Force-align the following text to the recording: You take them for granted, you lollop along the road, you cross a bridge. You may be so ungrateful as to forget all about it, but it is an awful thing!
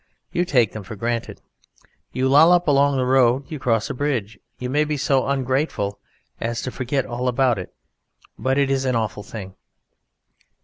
You 0.31 0.45
take 0.45 0.71
them 0.71 0.81
for 0.81 0.95
granted, 0.95 1.43
you 2.11 2.27
lollop 2.27 2.67
along 2.67 2.97
the 2.97 3.05
road, 3.05 3.43
you 3.51 3.59
cross 3.59 3.87
a 3.87 3.93
bridge. 3.93 4.39
You 4.57 4.67
may 4.67 4.83
be 4.83 4.97
so 4.97 5.27
ungrateful 5.27 5.99
as 6.39 6.63
to 6.63 6.71
forget 6.71 7.05
all 7.05 7.27
about 7.27 7.59
it, 7.59 7.71
but 8.35 8.57
it 8.57 8.71
is 8.71 8.83
an 8.83 8.95
awful 8.95 9.21
thing! 9.21 9.53